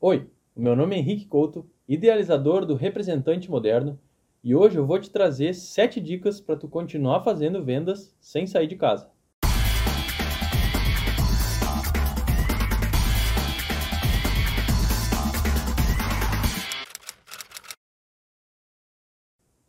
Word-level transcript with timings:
Oi, 0.00 0.30
meu 0.54 0.76
nome 0.76 0.94
é 0.94 1.00
Henrique 1.00 1.26
Couto, 1.26 1.68
idealizador 1.88 2.64
do 2.64 2.76
Representante 2.76 3.50
Moderno, 3.50 3.98
e 4.44 4.54
hoje 4.54 4.76
eu 4.76 4.86
vou 4.86 4.96
te 5.00 5.10
trazer 5.10 5.52
7 5.52 6.00
dicas 6.00 6.40
para 6.40 6.54
tu 6.54 6.68
continuar 6.68 7.24
fazendo 7.24 7.64
vendas 7.64 8.16
sem 8.20 8.46
sair 8.46 8.68
de 8.68 8.76
casa. 8.76 9.10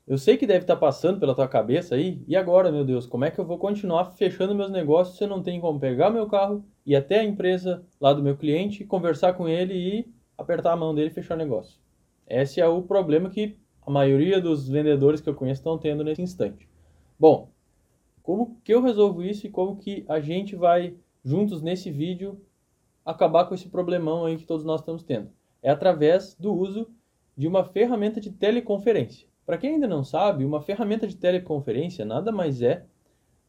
Eu 0.06 0.20
sei 0.20 0.38
que 0.38 0.46
deve 0.46 0.60
estar 0.60 0.76
passando 0.76 1.20
pela 1.20 1.34
tua 1.34 1.48
cabeça 1.48 1.96
aí, 1.96 2.24
e 2.28 2.36
agora, 2.36 2.72
meu 2.72 2.86
Deus, 2.86 3.08
como 3.08 3.26
é 3.26 3.32
que 3.32 3.40
eu 3.40 3.46
vou 3.46 3.58
continuar 3.58 4.06
fechando 4.12 4.54
meus 4.54 4.70
negócios 4.70 5.18
se 5.18 5.24
eu 5.24 5.28
não 5.28 5.42
tenho 5.42 5.60
como 5.60 5.80
pegar 5.80 6.12
meu 6.12 6.28
carro, 6.28 6.64
ir 6.86 6.96
até 6.96 7.20
a 7.20 7.24
empresa 7.24 7.84
lá 8.00 8.14
do 8.14 8.22
meu 8.22 8.38
cliente, 8.38 8.86
conversar 8.86 9.34
com 9.34 9.48
ele 9.50 9.74
e 9.74 10.19
apertar 10.40 10.74
a 10.74 10.78
mão 10.78 10.96
dele 10.96 11.10
e 11.10 11.14
fechar 11.14 11.36
o 11.36 11.38
negócio? 11.38 11.80
Esse 12.28 12.62
é 12.62 12.68
o 12.68 12.82
problema 12.82 13.30
que 13.30 13.58
a 13.86 13.92
maioria 13.92 14.40
dos 14.40 14.68
vendedores 14.68 15.20
que 15.20 15.30
eu 15.30 15.36
conheço 15.36 15.62
estão 15.62 15.78
tendo 15.78 16.04
nesse 16.04 16.22
instante. 16.22 16.68
Bom, 17.20 17.50
como 18.22 18.60
que 18.64 18.74
eu 18.74 18.82
resolvo 18.82 19.24
isso 19.24 19.48
e 19.48 19.50
como 19.50 19.78
que 19.78 20.06
a 20.08 20.20
gente 20.20 20.56
vai 20.56 20.96
juntos 21.24 21.62
nesse 21.62 21.90
vídeo 21.92 22.40
acabar 23.04 23.46
com 23.46 23.56
esse 23.56 23.68
problemão 23.68 24.26
aí 24.26 24.38
que 24.38 24.46
todos 24.46 24.64
nós 24.64 24.82
estamos 24.82 25.04
tendo? 25.04 25.32
É 25.62 25.70
através 25.70 26.36
do 26.36 26.54
uso 26.54 26.88
de 27.36 27.48
uma 27.48 27.64
ferramenta 27.64 28.22
de 28.22 28.32
teleconferência. 28.32 29.28
Para 29.46 29.58
quem 29.58 29.74
ainda 29.74 29.88
não 29.88 30.04
sabe, 30.04 30.46
uma 30.46 30.62
ferramenta 30.62 31.08
de 31.08 31.16
teleconferência 31.16 32.06
nada 32.06 32.32
mais 32.32 32.62
é 32.62 32.86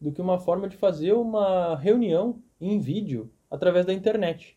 do 0.01 0.11
que 0.11 0.23
uma 0.23 0.39
forma 0.39 0.67
de 0.67 0.77
fazer 0.77 1.13
uma 1.13 1.77
reunião 1.77 2.43
em 2.59 2.79
vídeo 2.79 3.31
através 3.51 3.85
da 3.85 3.93
internet. 3.93 4.57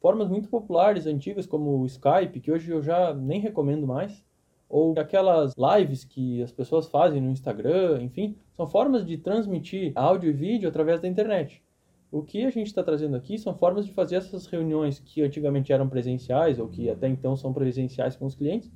Formas 0.00 0.28
muito 0.28 0.48
populares, 0.48 1.06
antigas, 1.06 1.46
como 1.46 1.78
o 1.78 1.86
Skype, 1.86 2.40
que 2.40 2.52
hoje 2.52 2.70
eu 2.70 2.82
já 2.82 3.14
nem 3.14 3.40
recomendo 3.40 3.86
mais, 3.86 4.24
ou 4.68 4.94
aquelas 4.98 5.54
lives 5.56 6.04
que 6.04 6.42
as 6.42 6.52
pessoas 6.52 6.86
fazem 6.86 7.20
no 7.20 7.30
Instagram, 7.30 8.02
enfim, 8.02 8.36
são 8.52 8.66
formas 8.66 9.06
de 9.06 9.16
transmitir 9.16 9.92
áudio 9.94 10.30
e 10.30 10.32
vídeo 10.32 10.68
através 10.68 11.00
da 11.00 11.08
internet. 11.08 11.62
O 12.10 12.22
que 12.22 12.44
a 12.44 12.50
gente 12.50 12.68
está 12.68 12.82
trazendo 12.82 13.16
aqui 13.16 13.38
são 13.38 13.54
formas 13.54 13.84
de 13.84 13.92
fazer 13.92 14.16
essas 14.16 14.46
reuniões 14.46 15.00
que 15.00 15.22
antigamente 15.22 15.72
eram 15.72 15.88
presenciais, 15.88 16.58
ou 16.58 16.68
que 16.68 16.88
até 16.88 17.08
então 17.08 17.36
são 17.36 17.52
presenciais 17.52 18.16
com 18.16 18.26
os 18.26 18.34
clientes, 18.34 18.70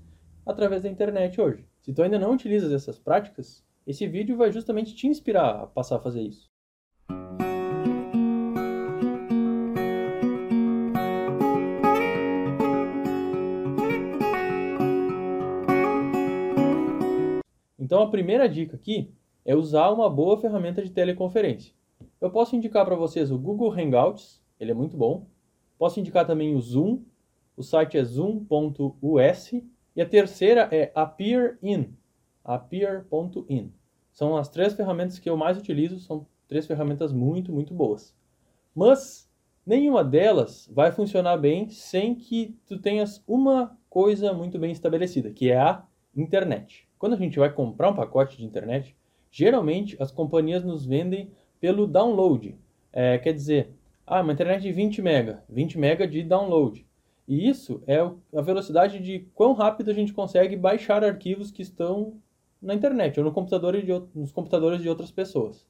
através 0.45 0.83
da 0.83 0.89
internet 0.89 1.41
hoje. 1.41 1.65
Se 1.81 1.93
tu 1.93 2.03
ainda 2.03 2.19
não 2.19 2.33
utilizas 2.33 2.73
essas 2.73 2.99
práticas, 2.99 3.65
esse 3.87 4.07
vídeo 4.07 4.37
vai 4.37 4.53
justamente 4.53 4.95
te 4.95 5.07
inspirar 5.07 5.63
a 5.63 5.67
passar 5.67 5.97
a 5.97 6.01
fazer 6.01 6.23
isso. 6.23 6.50
Então 18.01 18.09
a 18.09 18.13
primeira 18.13 18.49
dica 18.49 18.77
aqui 18.77 19.13
é 19.45 19.55
usar 19.55 19.91
uma 19.91 20.09
boa 20.09 20.41
ferramenta 20.41 20.83
de 20.83 20.91
teleconferência. 20.91 21.75
Eu 22.19 22.31
posso 22.31 22.57
indicar 22.57 22.83
para 22.87 22.97
vocês 22.97 23.31
o 23.31 23.39
Google 23.39 23.71
Hangouts, 23.71 24.43
ele 24.59 24.71
é 24.71 24.75
muito 24.75 24.97
bom. 24.97 25.27
Posso 25.79 26.01
indicar 26.01 26.27
também 26.27 26.55
o 26.55 26.61
Zoom, 26.63 27.03
o 27.55 27.63
site 27.63 27.99
é 27.99 28.03
zoom.us 28.03 29.53
e 29.95 30.01
a 30.01 30.07
terceira 30.07 30.67
é 30.73 30.91
Appear.in. 30.95 31.93
Appear.in. 32.43 33.71
São 34.11 34.35
as 34.35 34.49
três 34.49 34.73
ferramentas 34.73 35.19
que 35.19 35.29
eu 35.29 35.37
mais 35.37 35.59
utilizo, 35.59 35.99
são 35.99 36.27
três 36.49 36.67
ferramentas 36.67 37.13
muito, 37.13 37.53
muito 37.53 37.75
boas. 37.75 38.17
Mas 38.75 39.31
nenhuma 39.67 40.03
delas 40.03 40.71
vai 40.73 40.91
funcionar 40.91 41.37
bem 41.37 41.69
sem 41.69 42.15
que 42.15 42.57
tu 42.65 42.79
tenhas 42.79 43.23
uma 43.29 43.79
coisa 43.91 44.33
muito 44.33 44.59
bem 44.59 44.73
estabelecida, 44.73 45.31
que 45.31 45.51
é 45.51 45.59
a 45.59 45.85
internet. 46.17 46.89
Quando 47.01 47.15
a 47.15 47.17
gente 47.17 47.39
vai 47.39 47.51
comprar 47.51 47.89
um 47.89 47.95
pacote 47.95 48.37
de 48.37 48.45
internet, 48.45 48.95
geralmente 49.31 49.97
as 49.99 50.13
companhias 50.13 50.63
nos 50.63 50.85
vendem 50.85 51.31
pelo 51.59 51.87
download. 51.87 52.55
É, 52.93 53.17
quer 53.17 53.33
dizer, 53.33 53.73
ah, 54.07 54.21
uma 54.21 54.35
internet 54.35 54.61
de 54.61 54.71
20 54.71 55.01
mega, 55.01 55.43
20 55.49 55.79
mega 55.79 56.07
de 56.07 56.23
download. 56.23 56.87
E 57.27 57.49
isso 57.49 57.83
é 57.87 58.01
a 58.01 58.43
velocidade 58.43 58.99
de 58.99 59.21
quão 59.35 59.55
rápido 59.55 59.91
a 59.91 59.95
gente 59.95 60.13
consegue 60.13 60.57
baixar 60.57 61.03
arquivos 61.03 61.51
que 61.51 61.63
estão 61.63 62.21
na 62.61 62.75
internet 62.75 63.19
ou 63.19 63.25
no 63.25 63.33
computador 63.33 63.81
de, 63.81 63.93
nos 64.15 64.31
computadores 64.31 64.83
de 64.83 64.89
outras 64.91 65.11
pessoas. 65.11 65.67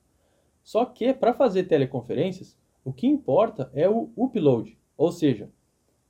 Só 0.64 0.84
que 0.84 1.14
para 1.14 1.32
fazer 1.32 1.62
teleconferências, 1.68 2.58
o 2.84 2.92
que 2.92 3.06
importa 3.06 3.70
é 3.72 3.88
o 3.88 4.10
upload, 4.16 4.76
ou 4.96 5.12
seja, 5.12 5.48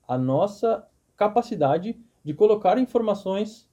a 0.09 0.17
nossa 0.17 0.89
capacidade 1.15 2.01
de 2.25 2.33
colocar 2.33 2.79
informações 2.79 3.70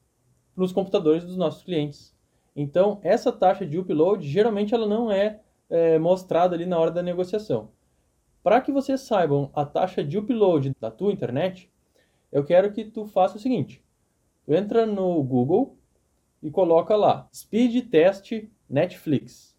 nos 0.57 0.71
computadores 0.71 1.23
dos 1.23 1.37
nossos 1.37 1.63
clientes. 1.63 2.17
Então, 2.55 2.99
essa 3.03 3.31
taxa 3.31 3.65
de 3.65 3.77
upload 3.77 4.27
geralmente 4.27 4.73
ela 4.73 4.87
não 4.87 5.11
é, 5.11 5.39
é 5.69 5.99
mostrada 5.99 6.55
ali 6.55 6.65
na 6.65 6.79
hora 6.79 6.89
da 6.89 7.03
negociação. 7.03 7.69
Para 8.41 8.59
que 8.59 8.71
vocês 8.71 9.01
saibam 9.01 9.51
a 9.53 9.63
taxa 9.63 10.03
de 10.03 10.17
upload 10.17 10.75
da 10.79 10.89
tua 10.89 11.13
internet, 11.13 11.71
eu 12.31 12.43
quero 12.43 12.71
que 12.71 12.83
tu 12.85 13.05
faça 13.05 13.37
o 13.37 13.39
seguinte: 13.39 13.83
tu 14.43 14.53
entra 14.53 14.85
no 14.85 15.21
Google 15.23 15.77
e 16.41 16.49
coloca 16.49 16.95
lá 16.95 17.29
Speed 17.33 17.89
Test 17.89 18.31
Netflix. 18.67 19.55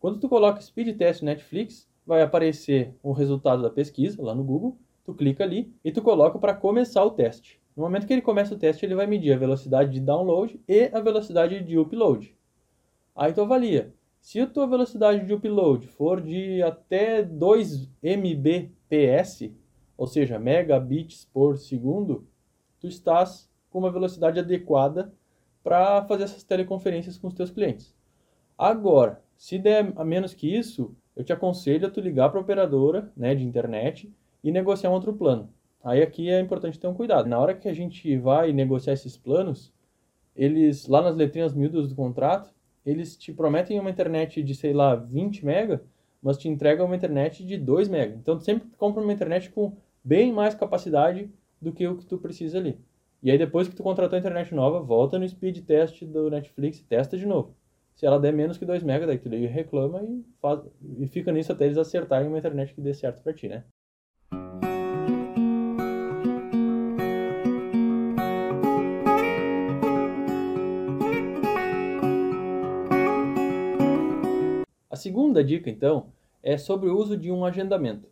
Quando 0.00 0.18
tu 0.18 0.28
coloca 0.28 0.60
Speed 0.60 0.96
Test 0.96 1.22
Netflix, 1.22 1.88
vai 2.04 2.22
aparecer 2.22 2.94
o 3.02 3.12
resultado 3.12 3.62
da 3.62 3.70
pesquisa 3.70 4.22
lá 4.22 4.34
no 4.34 4.44
Google. 4.44 4.78
Tu 5.04 5.14
clica 5.14 5.44
ali 5.44 5.72
e 5.84 5.92
tu 5.92 6.02
coloca 6.02 6.38
para 6.38 6.54
começar 6.54 7.04
o 7.04 7.10
teste. 7.10 7.60
No 7.76 7.82
momento 7.82 8.06
que 8.06 8.12
ele 8.12 8.22
começa 8.22 8.54
o 8.54 8.58
teste, 8.58 8.86
ele 8.86 8.94
vai 8.94 9.06
medir 9.06 9.32
a 9.32 9.38
velocidade 9.38 9.92
de 9.92 10.00
download 10.00 10.58
e 10.66 10.90
a 10.92 11.00
velocidade 11.00 11.62
de 11.62 11.78
upload. 11.78 12.34
Aí 13.14 13.32
tu 13.32 13.42
avalia 13.42 13.94
se 14.26 14.40
a 14.40 14.46
tua 14.46 14.66
velocidade 14.66 15.24
de 15.24 15.32
upload 15.32 15.86
for 15.86 16.20
de 16.20 16.60
até 16.60 17.22
2 17.22 17.88
Mbps, 18.02 19.52
ou 19.96 20.06
seja, 20.06 20.36
megabits 20.36 21.26
por 21.32 21.56
segundo, 21.58 22.26
tu 22.80 22.88
estás 22.88 23.48
com 23.70 23.78
uma 23.78 23.92
velocidade 23.92 24.40
adequada 24.40 25.14
para 25.62 26.04
fazer 26.06 26.24
essas 26.24 26.42
teleconferências 26.42 27.16
com 27.16 27.28
os 27.28 27.34
teus 27.34 27.50
clientes. 27.50 27.94
Agora, 28.58 29.22
se 29.36 29.58
der 29.58 29.92
a 29.94 30.04
menos 30.04 30.34
que 30.34 30.56
isso, 30.56 30.92
eu 31.14 31.22
te 31.22 31.32
aconselho 31.32 31.86
a 31.86 31.90
tu 31.90 32.00
ligar 32.00 32.28
para 32.30 32.40
a 32.40 32.42
operadora 32.42 33.12
né, 33.16 33.32
de 33.32 33.44
internet 33.44 34.12
e 34.42 34.50
negociar 34.50 34.90
um 34.90 34.94
outro 34.94 35.12
plano. 35.12 35.48
Aí 35.86 36.02
aqui 36.02 36.28
é 36.28 36.40
importante 36.40 36.80
ter 36.80 36.88
um 36.88 36.94
cuidado. 36.94 37.28
Na 37.28 37.38
hora 37.38 37.54
que 37.54 37.68
a 37.68 37.72
gente 37.72 38.16
vai 38.16 38.52
negociar 38.52 38.94
esses 38.94 39.16
planos, 39.16 39.72
eles 40.34 40.88
lá 40.88 41.00
nas 41.00 41.14
letrinhas 41.14 41.54
miúdas 41.54 41.88
do 41.88 41.94
contrato, 41.94 42.52
eles 42.84 43.16
te 43.16 43.32
prometem 43.32 43.78
uma 43.78 43.88
internet 43.88 44.42
de, 44.42 44.52
sei 44.52 44.72
lá, 44.72 44.96
20 44.96 45.46
mega, 45.46 45.84
mas 46.20 46.38
te 46.38 46.48
entregam 46.48 46.86
uma 46.86 46.96
internet 46.96 47.44
de 47.46 47.56
2 47.56 47.88
mega. 47.88 48.16
Então, 48.16 48.36
tu 48.36 48.42
sempre 48.42 48.68
compra 48.76 49.00
uma 49.00 49.12
internet 49.12 49.48
com 49.50 49.76
bem 50.02 50.32
mais 50.32 50.56
capacidade 50.56 51.30
do 51.62 51.72
que 51.72 51.86
o 51.86 51.96
que 51.96 52.04
tu 52.04 52.18
precisa 52.18 52.58
ali. 52.58 52.80
E 53.22 53.30
aí, 53.30 53.38
depois 53.38 53.68
que 53.68 53.76
tu 53.76 53.84
contratou 53.84 54.16
a 54.16 54.18
internet 54.18 54.52
nova, 54.52 54.80
volta 54.80 55.20
no 55.20 55.28
speed 55.28 55.64
test 55.64 56.02
do 56.04 56.28
Netflix 56.28 56.80
e 56.80 56.84
testa 56.84 57.16
de 57.16 57.26
novo. 57.26 57.54
Se 57.94 58.04
ela 58.04 58.18
der 58.18 58.32
menos 58.32 58.58
que 58.58 58.66
2 58.66 58.82
mega, 58.82 59.06
daí 59.06 59.18
tu 59.18 59.28
reclama 59.28 60.02
e, 60.02 60.24
faz, 60.42 60.60
e 60.98 61.06
fica 61.06 61.30
nisso 61.30 61.52
até 61.52 61.64
eles 61.64 61.78
acertarem 61.78 62.26
uma 62.26 62.38
internet 62.38 62.74
que 62.74 62.80
dê 62.80 62.92
certo 62.92 63.22
para 63.22 63.32
ti, 63.32 63.46
né? 63.46 63.62
A 74.96 74.98
segunda 74.98 75.44
dica, 75.44 75.68
então, 75.68 76.06
é 76.42 76.56
sobre 76.56 76.88
o 76.88 76.96
uso 76.96 77.18
de 77.18 77.30
um 77.30 77.44
agendamento. 77.44 78.08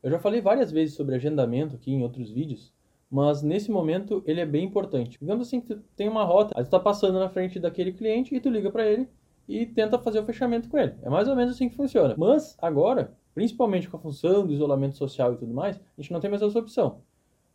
Eu 0.00 0.08
já 0.08 0.20
falei 0.20 0.40
várias 0.40 0.70
vezes 0.70 0.94
sobre 0.94 1.16
agendamento 1.16 1.74
aqui 1.74 1.92
em 1.92 2.04
outros 2.04 2.30
vídeos, 2.30 2.72
mas 3.10 3.42
nesse 3.42 3.72
momento 3.72 4.22
ele 4.24 4.40
é 4.40 4.46
bem 4.46 4.64
importante. 4.64 5.18
Digamos 5.18 5.48
assim 5.48 5.60
que 5.60 5.74
tu 5.74 5.82
tem 5.96 6.08
uma 6.08 6.22
rota, 6.22 6.54
aí 6.56 6.62
tu 6.62 6.66
está 6.66 6.78
passando 6.78 7.18
na 7.18 7.28
frente 7.28 7.58
daquele 7.58 7.92
cliente 7.92 8.32
e 8.36 8.38
tu 8.38 8.50
liga 8.50 8.70
para 8.70 8.86
ele 8.86 9.08
e 9.48 9.66
tenta 9.66 9.98
fazer 9.98 10.20
o 10.20 10.24
fechamento 10.24 10.68
com 10.68 10.78
ele. 10.78 10.94
É 11.02 11.10
mais 11.10 11.26
ou 11.26 11.34
menos 11.34 11.56
assim 11.56 11.68
que 11.68 11.74
funciona. 11.74 12.14
Mas 12.16 12.56
agora, 12.62 13.12
principalmente 13.34 13.88
com 13.88 13.96
a 13.96 14.00
função 14.00 14.46
do 14.46 14.52
isolamento 14.52 14.96
social 14.96 15.32
e 15.32 15.36
tudo 15.38 15.52
mais, 15.52 15.74
a 15.76 16.00
gente 16.00 16.12
não 16.12 16.20
tem 16.20 16.30
mais 16.30 16.40
essa 16.40 16.56
opção. 16.56 17.00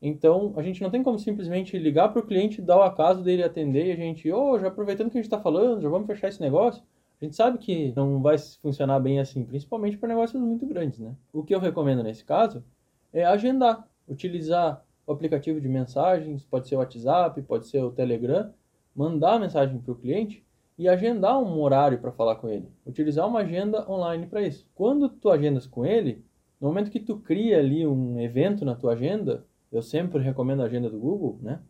Então, 0.01 0.51
a 0.57 0.62
gente 0.62 0.81
não 0.81 0.89
tem 0.89 1.01
como 1.01 1.18
simplesmente 1.18 1.77
ligar 1.77 2.09
para 2.09 2.19
o 2.19 2.25
cliente, 2.25 2.62
dar 2.62 2.80
o 2.80 2.83
acaso 2.83 3.24
dele 3.24 3.44
atender 3.44 3.86
e 3.86 3.92
a 3.94 3.95
gente, 3.95 4.30
ô, 4.30 4.51
oh, 4.51 4.59
já 4.59 4.68
aproveitando 4.68 5.09
que 5.09 5.18
a 5.18 5.21
gente 5.21 5.31
está 5.31 5.39
falando, 5.39 5.81
já 5.81 5.88
vamos 5.88 6.06
fechar 6.06 6.27
esse 6.27 6.42
negócio. 6.42 6.83
A 7.19 7.25
gente 7.25 7.36
sabe 7.36 7.58
que 7.58 7.92
não 7.96 8.22
vai 8.22 8.38
funcionar 8.62 9.00
bem 9.00 9.19
assim, 9.19 9.44
principalmente 9.44 9.98
para 9.98 10.10
negócios 10.10 10.42
muito 10.42 10.68
grandes, 10.68 11.00
né? 11.00 11.16
O 11.34 11.44
que 11.44 11.54
eu 11.54 11.60
recomendo 11.60 12.04
nesse 12.04 12.24
caso 12.24 12.64
é 13.12 13.25
agendar, 13.25 13.88
utilizar 14.08 14.86
o 15.06 15.12
aplicativo 15.12 15.60
de 15.60 15.68
mensagens, 15.68 16.44
pode 16.44 16.68
ser 16.68 16.75
o 16.75 16.80
WhatsApp, 16.80 17.42
pode 17.42 17.66
ser 17.66 17.81
o 17.81 17.92
Telegram, 17.92 18.54
mandar 18.96 19.34
a 19.34 19.40
mensagem 19.40 19.80
para 19.80 19.92
o 19.92 19.96
cliente 19.96 20.46
e 20.78 20.88
agendar 20.88 21.40
um 21.40 21.60
horário 21.60 21.98
para 22.00 22.12
falar 22.12 22.36
com 22.36 22.50
ele. 22.50 22.69
Utilizar 22.86 23.28
uma 23.28 23.40
agenda 23.40 23.90
online 23.90 24.28
para 24.28 24.44
isso. 24.44 24.69
Quando 24.75 25.10
tu 25.10 25.31
agendas 25.31 25.66
com 25.66 25.84
ele, 25.84 26.24
no 26.62 26.68
momento 26.68 26.92
que 26.92 27.00
tu 27.00 27.18
cria 27.18 27.58
ali 27.58 27.88
um 27.88 28.19
evento 28.19 28.64
na 28.64 28.75
tua 28.75 28.94
agenda, 28.94 29.44
eu 29.72 29.81
sempre 29.81 30.22
recomendo 30.22 30.62
a 30.62 30.66
agenda 30.66 30.90
do 30.90 31.00
Google, 31.00 31.40
né? 31.42 31.62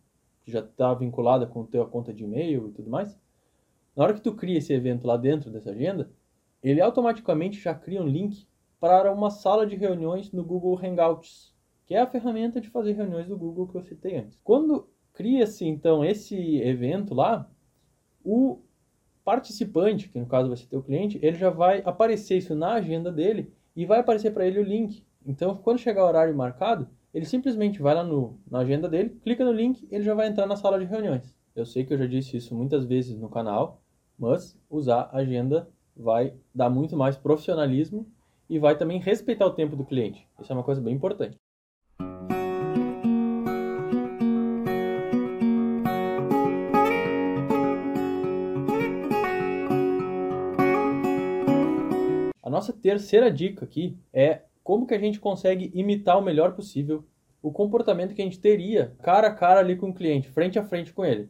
Que 0.44 0.52
já 0.52 0.60
está 0.60 0.94
vinculada 0.94 1.46
com 1.46 1.62
a 1.62 1.66
tua 1.66 1.86
conta 1.86 2.14
de 2.14 2.26
e-mail 2.26 2.68
e 2.68 2.72
tudo 2.72 2.90
mais. 2.90 3.18
Na 3.98 4.04
hora 4.04 4.14
que 4.14 4.22
tu 4.22 4.36
cria 4.36 4.60
esse 4.60 4.72
evento 4.72 5.08
lá 5.08 5.18
dentro 5.18 5.50
dessa 5.50 5.72
agenda, 5.72 6.12
ele 6.62 6.80
automaticamente 6.80 7.60
já 7.60 7.74
cria 7.74 8.00
um 8.00 8.08
link 8.08 8.48
para 8.80 9.12
uma 9.12 9.32
sala 9.32 9.66
de 9.66 9.76
reuniões 9.76 10.32
no 10.32 10.44
Google 10.44 10.78
Hangouts, 10.78 11.52
que 11.84 11.96
é 11.96 12.00
a 12.00 12.06
ferramenta 12.06 12.62
de 12.62 12.70
fazer 12.70 12.92
reuniões 12.92 13.28
do 13.28 13.36
Google 13.36 13.68
que 13.68 13.76
eu 13.76 13.82
citei 13.82 14.18
antes. 14.18 14.40
Quando 14.44 14.88
cria-se 15.14 15.66
então 15.66 16.06
esse 16.06 16.58
evento 16.62 17.16
lá, 17.16 17.50
o 18.24 18.62
participante, 19.26 20.10
que 20.10 20.20
no 20.20 20.28
caso 20.28 20.50
vai 20.50 20.58
ser 20.58 20.68
teu 20.68 20.84
cliente, 20.84 21.18
ele 21.24 21.36
já 21.36 21.50
vai 21.50 21.82
aparecer 21.84 22.38
isso 22.38 22.54
na 22.54 22.74
agenda 22.74 23.12
dele 23.12 23.52
e 23.76 23.84
vai 23.84 24.00
aparecer 24.00 24.32
para 24.32 24.46
ele 24.46 24.60
o 24.60 24.64
link. 24.64 25.04
Então, 25.26 25.56
quando 25.56 25.80
chegar 25.80 26.06
o 26.06 26.08
horário 26.08 26.38
marcado, 26.38 26.88
ele 27.12 27.26
simplesmente 27.26 27.82
vai 27.82 27.96
lá 27.96 28.04
no, 28.04 28.40
na 28.48 28.60
agenda 28.60 28.88
dele, 28.88 29.18
clica 29.24 29.44
no 29.44 29.52
link, 29.52 29.88
ele 29.90 30.04
já 30.04 30.14
vai 30.14 30.28
entrar 30.28 30.46
na 30.46 30.56
sala 30.56 30.78
de 30.78 30.86
reuniões. 30.86 31.36
Eu 31.56 31.66
sei 31.66 31.84
que 31.84 31.92
eu 31.92 31.98
já 31.98 32.06
disse 32.06 32.38
isso 32.38 32.54
muitas 32.54 32.86
vezes 32.86 33.18
no 33.18 33.28
canal, 33.28 33.82
mas 34.18 34.58
usar 34.70 35.10
a 35.12 35.18
agenda 35.18 35.70
vai 35.96 36.34
dar 36.54 36.70
muito 36.70 36.98
mais 36.98 37.16
profissionalismo 37.16 38.08
e 38.50 38.58
vai 38.58 38.78
também 38.78 39.00
respeitar 39.00 39.46
o 39.46 39.54
tempo 39.54 39.76
do 39.76 39.86
cliente. 39.86 40.28
Isso 40.40 40.52
é 40.52 40.56
uma 40.56 40.64
coisa 40.64 40.82
bem 40.82 40.96
importante. 40.96 41.38
A 52.42 52.50
nossa 52.50 52.74
terceira 52.74 53.30
dica 53.30 53.66
aqui 53.66 53.98
é 54.14 54.44
como 54.64 54.88
que 54.88 54.94
a 54.94 55.00
gente 55.00 55.20
consegue 55.20 55.72
imitar 55.74 56.18
o 56.18 56.22
melhor 56.22 56.54
possível 56.54 57.06
o 57.42 57.52
comportamento 57.52 58.16
que 58.16 58.22
a 58.22 58.26
gente 58.26 58.40
teria 58.40 58.96
cara 59.04 59.28
a 59.28 59.34
cara 59.34 59.60
ali 59.60 59.76
com 59.76 59.90
o 59.90 59.94
cliente, 59.94 60.30
frente 60.30 60.58
a 60.58 60.64
frente 60.64 60.92
com 60.92 61.06
ele. 61.06 61.30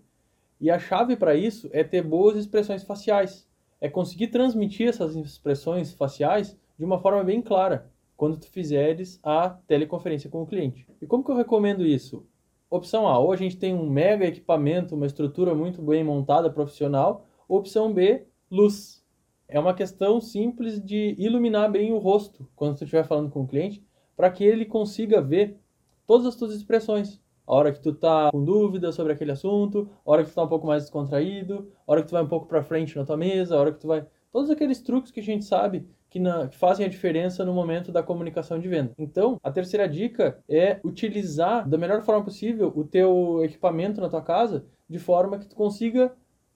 E 0.60 0.72
a 0.72 0.80
chave 0.80 1.16
para 1.16 1.36
isso 1.36 1.70
é 1.72 1.84
ter 1.84 2.02
boas 2.02 2.36
expressões 2.36 2.84
faciais. 2.84 3.48
É 3.80 3.88
conseguir 3.88 4.28
transmitir 4.28 4.88
essas 4.88 5.16
expressões 5.16 5.94
faciais 5.94 6.58
de 6.78 6.84
uma 6.86 7.00
forma 7.00 7.24
bem 7.24 7.42
clara 7.42 7.92
quando 8.16 8.38
tu 8.38 8.50
fizeres 8.50 9.20
a 9.24 9.50
teleconferência 9.68 10.30
com 10.30 10.42
o 10.42 10.48
cliente. 10.48 10.88
E 11.00 11.06
como 11.06 11.24
que 11.24 11.30
eu 11.30 11.36
recomendo 11.36 11.86
isso? 11.86 12.26
Opção 12.70 13.08
A, 13.08 13.18
ou 13.20 13.32
a 13.32 13.36
gente 13.36 13.58
tem 13.58 13.74
um 13.74 13.90
mega 13.90 14.26
equipamento, 14.26 14.96
uma 14.96 15.06
estrutura 15.06 15.54
muito 15.54 15.82
bem 15.82 16.04
montada, 16.04 16.50
profissional. 16.50 17.26
Opção 17.48 17.94
B, 17.94 18.26
luz. 18.50 19.06
É 19.48 19.60
uma 19.60 19.74
questão 19.74 20.20
simples 20.20 20.84
de 20.84 21.16
iluminar 21.18 21.72
bem 21.72 21.94
o 21.94 22.00
rosto 22.00 22.50
quando 22.56 22.76
tu 22.76 22.84
estiver 22.84 23.06
falando 23.06 23.30
com 23.30 23.44
o 23.44 23.48
cliente, 23.48 23.86
para 24.16 24.30
que 24.30 24.44
ele 24.44 24.66
consiga 24.66 25.22
ver 25.22 25.58
todas 26.06 26.26
as 26.26 26.36
tuas 26.36 26.54
expressões. 26.54 27.22
A 27.48 27.56
hora 27.56 27.72
que 27.72 27.80
tu 27.80 27.94
tá 27.94 28.30
com 28.30 28.44
dúvida 28.44 28.92
sobre 28.92 29.14
aquele 29.14 29.32
assunto, 29.32 29.90
a 30.06 30.12
hora 30.12 30.24
que 30.24 30.30
tu 30.30 30.36
tá 30.36 30.44
um 30.44 30.50
pouco 30.50 30.68
mais 30.68 30.84
descontraído, 30.84 31.72
a 31.88 31.92
hora 31.92 32.02
que 32.02 32.10
tu 32.10 32.12
vai 32.12 32.22
um 32.22 32.28
pouco 32.28 32.46
para 32.46 32.62
frente 32.62 32.98
na 32.98 33.06
tua 33.06 33.16
mesa, 33.16 33.56
a 33.56 33.60
hora 33.60 33.72
que 33.72 33.80
tu 33.80 33.88
vai 33.88 34.06
todos 34.34 34.52
aqueles 34.52 34.82
truques 34.82 35.12
que 35.12 35.22
a 35.22 35.24
gente 35.24 35.46
sabe 35.46 35.88
que, 36.10 36.20
na, 36.20 36.48
que, 36.48 36.58
fazem 36.58 36.86
a 36.86 36.90
diferença 36.90 37.46
no 37.46 37.54
momento 37.54 37.92
da 37.92 38.04
comunicação 38.04 38.60
de 38.60 38.68
venda. 38.68 38.92
Então, 38.98 39.40
a 39.42 39.50
terceira 39.50 39.88
dica 39.88 40.40
é 40.48 40.80
utilizar 40.84 41.68
da 41.68 41.78
melhor 41.78 42.02
forma 42.02 42.24
possível 42.24 42.72
o 42.76 42.84
teu 42.84 43.42
equipamento 43.44 44.02
na 44.02 44.10
tua 44.10 44.22
casa 44.22 44.66
de 44.90 45.00
forma 45.00 45.40
que 45.40 45.48
tu 45.48 45.56
consiga 45.56 46.14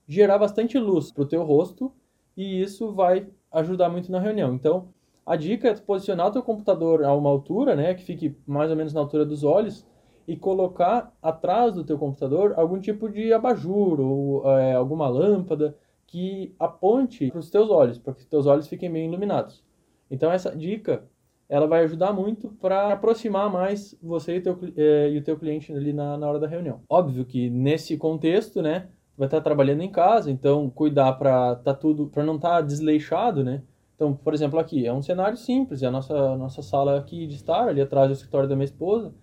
gerar 0.07 0.37
bastante 0.37 0.77
luz 0.77 1.11
para 1.11 1.23
o 1.23 1.27
teu 1.27 1.43
rosto 1.43 1.91
e 2.35 2.61
isso 2.61 2.91
vai 2.91 3.27
ajudar 3.51 3.89
muito 3.89 4.11
na 4.11 4.19
reunião. 4.19 4.53
Então, 4.53 4.89
a 5.25 5.35
dica 5.35 5.69
é 5.69 5.73
tu 5.73 5.83
posicionar 5.83 6.27
o 6.27 6.31
teu 6.31 6.43
computador 6.43 7.03
a 7.03 7.15
uma 7.15 7.29
altura, 7.29 7.75
né, 7.75 7.93
que 7.93 8.03
fique 8.03 8.35
mais 8.45 8.69
ou 8.69 8.75
menos 8.75 8.93
na 8.93 8.99
altura 8.99 9.25
dos 9.25 9.43
olhos 9.43 9.85
e 10.27 10.35
colocar 10.35 11.15
atrás 11.21 11.73
do 11.73 11.83
teu 11.83 11.97
computador 11.97 12.53
algum 12.55 12.79
tipo 12.79 13.09
de 13.09 13.33
abajur 13.33 13.99
ou 13.99 14.57
é, 14.57 14.73
alguma 14.73 15.07
lâmpada 15.07 15.77
que 16.07 16.53
aponte 16.59 17.29
para 17.29 17.39
os 17.39 17.49
teus 17.49 17.69
olhos, 17.69 17.97
para 17.97 18.13
que 18.13 18.21
os 18.21 18.25
teus 18.25 18.45
olhos 18.45 18.67
fiquem 18.67 18.91
bem 18.91 19.07
iluminados. 19.07 19.63
Então 20.09 20.31
essa 20.31 20.55
dica 20.55 21.03
ela 21.47 21.67
vai 21.67 21.83
ajudar 21.83 22.13
muito 22.13 22.49
para 22.61 22.93
aproximar 22.93 23.49
mais 23.51 23.97
você 24.01 24.37
e, 24.37 24.41
teu, 24.41 24.57
é, 24.77 25.09
e 25.11 25.17
o 25.17 25.23
teu 25.23 25.37
cliente 25.37 25.73
ali 25.73 25.91
na, 25.91 26.17
na 26.17 26.27
hora 26.27 26.39
da 26.39 26.47
reunião. 26.47 26.81
Óbvio 26.87 27.25
que 27.25 27.49
nesse 27.49 27.97
contexto, 27.97 28.61
né, 28.61 28.87
vai 29.17 29.27
estar 29.27 29.41
trabalhando 29.41 29.81
em 29.81 29.91
casa, 29.91 30.31
então 30.31 30.69
cuidar 30.69 31.11
para 31.13 31.55
tá 31.57 31.73
tudo, 31.73 32.07
para 32.07 32.23
não 32.23 32.37
estar 32.37 32.55
tá 32.55 32.61
desleixado, 32.61 33.43
né? 33.43 33.61
Então, 33.95 34.15
por 34.15 34.33
exemplo, 34.33 34.57
aqui 34.57 34.87
é 34.87 34.93
um 34.93 35.01
cenário 35.01 35.37
simples, 35.37 35.83
é 35.83 35.87
a 35.87 35.91
nossa 35.91 36.35
nossa 36.35 36.61
sala 36.61 36.97
aqui 36.97 37.27
de 37.27 37.35
estar 37.35 37.67
ali 37.67 37.81
atrás 37.81 38.07
do 38.07 38.13
escritório 38.13 38.49
da 38.49 38.55
minha 38.55 38.65
esposa. 38.65 39.13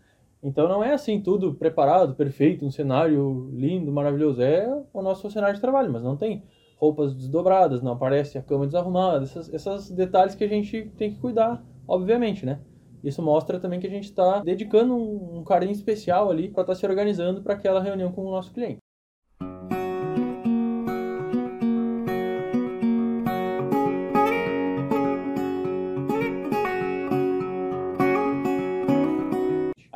Então 0.43 0.69
não 0.69 0.82
é 0.82 0.93
assim 0.93 1.20
tudo 1.20 1.55
preparado, 1.55 2.14
perfeito, 2.14 2.64
um 2.64 2.70
cenário 2.70 3.50
lindo, 3.52 3.90
maravilhoso. 3.90 4.40
É 4.43 4.69
o 4.93 5.02
nosso 5.02 5.31
cenário 5.31 5.55
de 5.55 5.61
trabalho, 5.61 5.93
mas 5.93 6.02
não 6.02 6.17
tem 6.17 6.44
roupas 6.76 7.12
desdobradas, 7.14 7.82
não 7.82 7.93
aparece 7.93 8.38
a 8.38 8.43
cama 8.43 8.64
desarrumada, 8.67 9.25
esses, 9.25 9.90
detalhes 9.90 10.37
que 10.37 10.44
a 10.44 10.49
gente 10.49 10.93
tem 10.96 11.12
que 11.12 11.19
cuidar, 11.19 11.64
obviamente, 11.88 12.46
né? 12.46 12.61
Isso 13.02 13.20
mostra 13.23 13.58
também 13.58 13.81
que 13.81 13.87
a 13.87 13.90
gente 13.90 14.05
está 14.05 14.40
dedicando 14.40 14.94
um, 14.94 15.38
um, 15.38 15.44
carinho 15.44 15.73
especial 15.73 16.31
ali 16.31 16.49
para 16.49 16.62
estar 16.62 16.75
tá 16.75 16.79
se 16.79 16.87
organizando 16.87 17.43
para 17.43 17.55
aquela 17.55 17.81
reunião 17.81 18.12
com 18.12 18.25
o 18.25 18.31
nosso 18.31 18.52
cliente. 18.52 18.79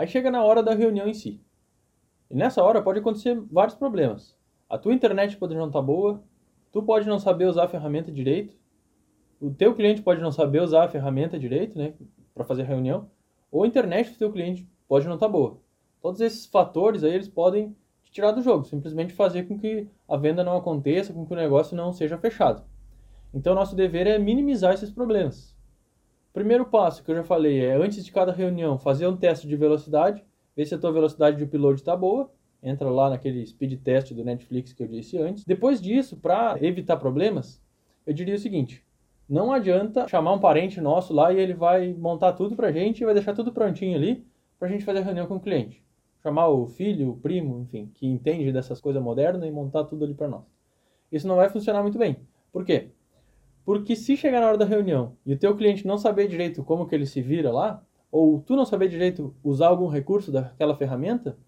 Aí 0.02 0.08
chega 0.08 0.32
na 0.32 0.42
hora 0.42 0.64
da 0.64 0.74
reunião 0.74 1.06
em 1.06 1.14
si. 1.14 1.40
E 2.28 2.34
nessa 2.34 2.60
hora 2.60 2.82
pode 2.82 2.98
acontecer 2.98 3.40
vários 3.52 3.76
problemas. 3.76 4.36
A 4.68 4.76
tua 4.76 4.92
internet 4.92 5.36
pode 5.36 5.54
não 5.54 5.68
estar 5.68 5.78
tá 5.78 5.86
boa, 5.86 6.20
tu 6.72 6.82
pode 6.82 7.08
não 7.08 7.20
saber 7.20 7.44
usar 7.44 7.66
a 7.66 7.68
ferramenta 7.68 8.10
direito, 8.10 8.56
o 9.40 9.48
teu 9.48 9.72
cliente 9.76 10.02
pode 10.02 10.20
não 10.20 10.32
saber 10.32 10.60
usar 10.60 10.82
a 10.82 10.88
ferramenta 10.88 11.38
direito, 11.38 11.78
né, 11.78 11.94
para 12.34 12.42
fazer 12.42 12.64
reunião, 12.64 13.08
ou 13.48 13.62
a 13.62 13.66
internet 13.68 14.10
do 14.10 14.18
teu 14.18 14.32
cliente 14.32 14.68
pode 14.88 15.06
não 15.06 15.14
estar 15.14 15.28
tá 15.28 15.32
boa. 15.32 15.60
Todos 16.00 16.20
esses 16.20 16.46
fatores 16.46 17.04
aí 17.04 17.14
eles 17.14 17.28
podem 17.28 17.72
te 18.02 18.10
tirar 18.10 18.32
do 18.32 18.42
jogo, 18.42 18.64
simplesmente 18.64 19.12
fazer 19.12 19.44
com 19.44 19.56
que 19.56 19.86
a 20.08 20.16
venda 20.16 20.42
não 20.42 20.56
aconteça, 20.56 21.12
com 21.12 21.24
que 21.24 21.32
o 21.32 21.36
negócio 21.36 21.76
não 21.76 21.92
seja 21.92 22.18
fechado. 22.18 22.64
Então 23.32 23.54
nosso 23.54 23.76
dever 23.76 24.08
é 24.08 24.18
minimizar 24.18 24.74
esses 24.74 24.90
problemas. 24.90 25.56
Primeiro 26.32 26.64
passo 26.64 27.02
que 27.04 27.10
eu 27.10 27.16
já 27.16 27.24
falei 27.24 27.64
é 27.64 27.74
antes 27.74 28.04
de 28.04 28.10
cada 28.10 28.32
reunião 28.32 28.78
fazer 28.78 29.06
um 29.06 29.16
teste 29.16 29.46
de 29.46 29.56
velocidade, 29.56 30.24
ver 30.56 30.64
se 30.66 30.74
a 30.74 30.78
tua 30.78 30.92
velocidade 30.92 31.36
de 31.36 31.44
upload 31.44 31.80
está 31.80 31.96
boa 31.96 32.30
entra 32.62 32.88
lá 32.88 33.10
naquele 33.10 33.44
speed 33.44 33.80
test 33.82 34.12
do 34.14 34.24
Netflix 34.24 34.72
que 34.72 34.82
eu 34.82 34.86
disse 34.86 35.18
antes. 35.18 35.44
Depois 35.44 35.80
disso, 35.80 36.16
para 36.16 36.56
evitar 36.64 36.96
problemas, 36.96 37.60
eu 38.06 38.14
diria 38.14 38.36
o 38.36 38.38
seguinte: 38.38 38.84
não 39.28 39.52
adianta 39.52 40.06
chamar 40.06 40.32
um 40.32 40.38
parente 40.38 40.80
nosso 40.80 41.12
lá 41.12 41.32
e 41.32 41.40
ele 41.40 41.54
vai 41.54 41.92
montar 41.92 42.32
tudo 42.34 42.54
para 42.54 42.68
a 42.68 42.72
gente 42.72 43.00
e 43.00 43.04
vai 43.04 43.14
deixar 43.14 43.34
tudo 43.34 43.52
prontinho 43.52 43.96
ali 43.96 44.24
para 44.58 44.68
a 44.68 44.70
gente 44.70 44.84
fazer 44.84 45.00
a 45.00 45.02
reunião 45.02 45.26
com 45.26 45.36
o 45.36 45.40
cliente. 45.40 45.82
Chamar 46.22 46.48
o 46.48 46.66
filho, 46.66 47.10
o 47.10 47.16
primo, 47.16 47.60
enfim, 47.62 47.90
que 47.94 48.06
entende 48.06 48.52
dessas 48.52 48.80
coisas 48.80 49.02
modernas 49.02 49.42
e 49.42 49.50
montar 49.50 49.84
tudo 49.84 50.04
ali 50.04 50.14
para 50.14 50.28
nós. 50.28 50.44
Isso 51.10 51.26
não 51.26 51.34
vai 51.34 51.48
funcionar 51.48 51.82
muito 51.82 51.98
bem. 51.98 52.16
Por 52.52 52.64
quê? 52.64 52.90
Porque 53.64 53.94
se 53.94 54.16
chegar 54.16 54.40
na 54.40 54.48
hora 54.48 54.58
da 54.58 54.64
reunião 54.64 55.16
e 55.24 55.32
o 55.32 55.38
teu 55.38 55.56
cliente 55.56 55.86
não 55.86 55.96
saber 55.96 56.28
direito 56.28 56.64
como 56.64 56.86
que 56.86 56.94
ele 56.94 57.06
se 57.06 57.20
vira 57.20 57.50
lá, 57.52 57.82
ou 58.10 58.40
tu 58.40 58.56
não 58.56 58.64
saber 58.64 58.88
direito 58.88 59.34
usar 59.42 59.68
algum 59.68 59.86
recurso 59.86 60.30
daquela 60.32 60.76
ferramenta, 60.76 61.38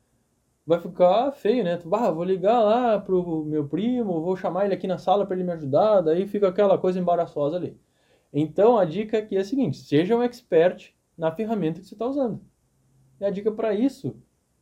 vai 0.67 0.81
ficar 0.81 1.31
feio, 1.33 1.63
né? 1.63 1.77
Tu, 1.77 1.95
ah, 1.95 2.11
vou 2.11 2.25
ligar 2.25 2.61
lá 2.63 2.99
pro 2.99 3.45
meu 3.45 3.69
primo, 3.69 4.23
vou 4.23 4.37
chamar 4.37 4.65
ele 4.65 4.75
aqui 4.75 4.87
na 4.87 4.97
sala 4.97 5.27
para 5.27 5.37
ele 5.37 5.45
me 5.45 5.53
ajudar, 5.53 6.01
daí 6.01 6.27
fica 6.27 6.49
aquela 6.49 6.79
coisa 6.79 6.99
embaraçosa 6.99 7.57
ali. 7.57 7.77
Então 8.33 8.79
a 8.79 8.85
dica 8.85 9.19
aqui 9.19 9.37
é 9.37 9.41
a 9.41 9.45
seguinte: 9.45 9.77
seja 9.77 10.17
um 10.17 10.23
expert 10.23 10.95
na 11.19 11.31
ferramenta 11.33 11.81
que 11.81 11.87
você 11.87 11.95
está 11.95 12.07
usando. 12.07 12.41
E 13.21 13.25
a 13.25 13.31
dica 13.31 13.53
para 13.53 13.75
isso, 13.75 14.17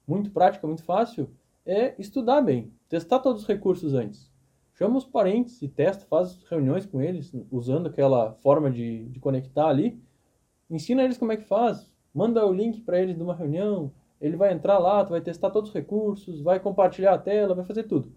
muito 0.07 0.31
prática, 0.31 0.67
muito 0.67 0.83
fácil, 0.83 1.31
é 1.65 1.95
estudar 1.99 2.41
bem, 2.41 2.73
testar 2.89 3.21
todos 3.21 3.43
os 3.43 3.49
recursos 3.49 3.95
antes. 3.95 4.32
Chama 4.83 4.99
os 4.99 5.05
parentes 5.05 5.63
e 5.63 5.69
testa, 5.69 6.05
faz 6.07 6.43
reuniões 6.51 6.85
com 6.85 7.01
eles, 7.01 7.33
usando 7.53 7.87
aquela 7.87 8.33
forma 8.43 8.69
de, 8.69 9.05
de 9.11 9.21
conectar 9.21 9.69
ali. 9.69 9.97
Ensina 10.69 11.05
eles 11.05 11.17
como 11.17 11.31
é 11.31 11.37
que 11.37 11.45
faz, 11.45 11.89
manda 12.13 12.45
o 12.45 12.53
link 12.53 12.81
para 12.81 13.01
eles 13.01 13.15
de 13.15 13.23
uma 13.23 13.33
reunião, 13.33 13.93
ele 14.21 14.37
vai 14.37 14.53
entrar 14.53 14.81
lá, 14.81 15.05
tu 15.05 15.11
vai 15.11 15.21
testar 15.21 15.51
todos 15.51 15.71
os 15.71 15.75
recursos, 15.75 16.43
vai 16.43 16.59
compartilhar 16.59 17.15
a 17.15 17.19
tela, 17.19 17.55
vai 17.55 17.65
fazer 17.65 17.85
tudo. 17.85 18.13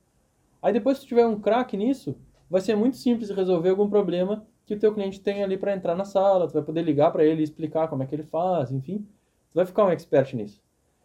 Aí 0.59 0.73
depois 0.73 0.97
que 0.97 1.05
tu 1.05 1.09
tiver 1.09 1.27
um 1.27 1.39
craque 1.39 1.77
nisso, 1.77 2.17
vai 2.49 2.61
ser 2.61 2.75
muito 2.75 2.97
simples 2.97 3.29
resolver 3.29 3.69
algum 3.69 3.87
problema 3.87 4.43
que 4.65 4.73
o 4.73 4.79
teu 4.79 4.91
cliente 4.91 5.21
tem 5.21 5.43
ali 5.43 5.59
para 5.59 5.75
entrar 5.75 5.93
na 5.93 6.03
sala, 6.03 6.47
tu 6.47 6.53
vai 6.53 6.63
poder 6.63 6.81
ligar 6.81 7.11
para 7.11 7.23
ele 7.23 7.41
e 7.41 7.43
explicar 7.43 7.87
como 7.89 8.01
é 8.01 8.07
que 8.07 8.15
ele 8.15 8.23
faz, 8.23 8.71
enfim. 8.71 9.07
Tu 9.51 9.53
vai 9.53 9.67
ficar 9.67 9.85
um 9.85 9.91
expert 9.91 10.33
nisso. 10.35 10.63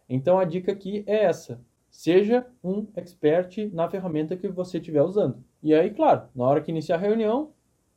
Então 0.09 0.39
a 0.39 0.43
dica 0.43 0.71
aqui 0.71 1.03
é 1.05 1.25
essa. 1.25 1.61
Seja 1.87 2.47
um 2.63 2.87
expert 2.95 3.69
na 3.71 3.87
ferramenta 3.87 4.35
que 4.35 4.47
você 4.47 4.79
estiver 4.79 5.03
usando. 5.03 5.50
E 5.63 5.73
aí, 5.73 5.91
claro, 5.91 6.23
na 6.35 6.43
hora 6.45 6.61
que 6.61 6.71
iniciar 6.71 6.95
a 6.95 6.99
reunião, 6.99 7.51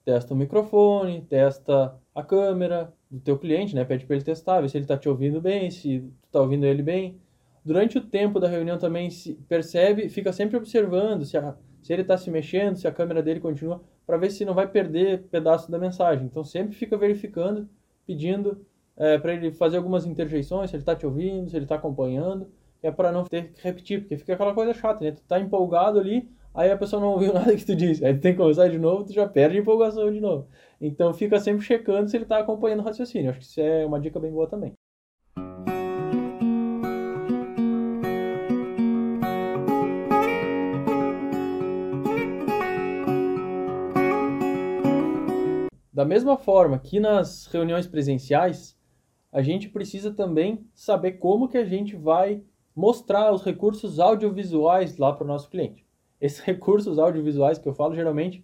testa 0.05 0.35
o 0.35 0.37
microfone, 0.37 1.23
testa 1.23 1.95
a 2.15 2.23
câmera, 2.23 2.93
do 3.11 3.21
teu 3.21 3.39
cliente, 3.39 3.75
né? 3.75 3.85
Pede 3.85 4.05
para 4.05 4.17
ele 4.17 4.25
testar, 4.25 4.61
ver 4.61 4.69
se 4.69 4.77
ele 4.77 4.85
está 4.85 4.99
te 4.99 5.09
ouvindo 5.09 5.41
bem, 5.41 5.71
se 5.71 6.01
tu 6.01 6.27
está 6.27 6.41
ouvindo 6.41 6.67
ele 6.67 6.83
bem. 6.83 7.21
durante 7.65 7.97
o 7.97 8.01
tempo 8.01 8.39
da 8.39 8.49
reunião 8.49 8.77
também 8.79 9.09
se 9.09 9.35
percebe, 9.49 10.09
fica 10.09 10.33
sempre 10.33 10.57
observando 10.57 11.25
se, 11.25 11.37
a, 11.39 11.57
se 11.83 11.93
ele 11.93 12.03
está 12.03 12.19
se 12.19 12.31
mexendo, 12.31 12.77
se 12.77 12.87
a 12.87 12.93
câmera 12.93 13.23
dele 13.23 13.41
continua, 13.41 13.83
para 14.07 14.19
ver 14.19 14.31
se 14.31 14.45
não 14.45 14.53
vai 14.53 14.69
perder 14.69 15.23
pedaço 15.31 15.71
da 15.71 15.79
mensagem. 15.79 16.27
Então 16.27 16.45
sempre 16.45 16.77
fica 16.77 16.97
verificando, 16.97 17.69
pedindo 18.07 18.67
é, 18.97 19.17
para 19.17 19.33
ele 19.33 19.53
fazer 19.53 19.79
algumas 19.79 20.05
interjeições, 20.05 20.71
se 20.71 20.77
ele 20.77 20.83
está 20.83 20.95
te 20.95 21.07
ouvindo, 21.07 21.49
se 21.49 21.57
ele 21.57 21.65
está 21.65 21.77
acompanhando, 21.77 22.51
é 22.83 22.91
para 22.91 23.11
não 23.11 23.25
ter 23.25 23.53
que 23.53 23.63
repetir, 23.63 24.01
porque 24.01 24.19
fica 24.19 24.35
aquela 24.35 24.53
coisa 24.53 24.75
chata, 24.75 25.03
né? 25.03 25.13
Tu 25.13 25.23
tá 25.23 25.41
empolgado 25.41 25.99
ali, 25.99 26.29
aí 26.55 26.71
a 26.71 26.79
pessoa 26.79 27.01
não 27.03 27.09
ouviu 27.09 27.33
nada 27.35 27.55
que 27.57 27.67
tu 27.67 27.75
disse, 27.75 28.05
aí 28.05 28.15
tu 28.15 28.21
tem 28.21 28.33
que 28.33 28.39
começar 28.39 28.69
de 28.69 28.79
novo, 28.79 29.05
tu 29.05 29.13
já 29.13 29.29
perde 29.29 29.59
a 29.59 29.61
empolgação 29.61 30.11
de 30.11 30.21
novo. 30.21 30.49
Então 30.81 31.13
fica 31.13 31.41
sempre 31.41 31.65
checando 31.65 32.09
se 32.09 32.17
ele 32.17 32.25
está 32.25 32.39
acompanhando 32.39 32.81
o 32.81 32.85
raciocínio. 32.85 33.31
Acho 33.31 33.41
que 33.41 33.45
isso 33.47 33.61
é 33.61 33.85
uma 33.85 34.01
dica 34.01 34.21
bem 34.21 34.31
boa 34.31 34.47
também. 34.47 34.73
Da 45.93 46.05
mesma 46.05 46.37
forma 46.37 46.79
que 46.79 46.99
nas 46.99 47.47
reuniões 47.47 47.87
presenciais, 47.87 48.77
a 49.33 49.43
gente 49.43 49.69
precisa 49.69 50.13
também 50.13 50.67
saber 50.75 51.13
como 51.13 51.49
que 51.49 51.57
a 51.57 51.65
gente 51.65 51.97
vai 51.97 52.43
mostrar 52.75 53.33
os 53.33 53.45
recursos 53.45 54.01
audiovisuais 54.01 54.99
lá 54.99 55.13
para 55.13 55.25
o 55.25 55.27
nosso 55.27 55.49
cliente. 55.49 55.84
Esses 56.25 56.41
recursos 56.43 56.99
audiovisuais 56.99 57.59
que 57.59 57.69
eu 57.69 57.75
falo 57.75 57.95
geralmente 57.95 58.43